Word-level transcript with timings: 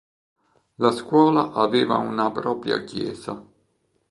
La 0.77 0.89
scuola 0.89 1.51
aveva 1.51 1.97
una 1.97 2.31
propria 2.31 2.83
chiesa. 2.83 3.45